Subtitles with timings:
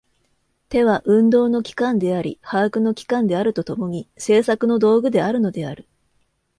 [0.69, 5.87] 手は運動の機関であり把握の機関であると共に、製作の道具であるのである。